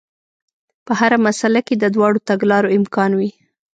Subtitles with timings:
[0.85, 3.31] په هره مسئله کې د دواړو تګلارو امکان وي.